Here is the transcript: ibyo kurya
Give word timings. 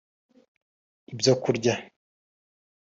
ibyo 1.13 1.33
kurya 1.43 1.75